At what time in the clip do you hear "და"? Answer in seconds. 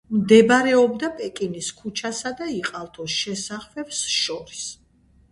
2.39-2.47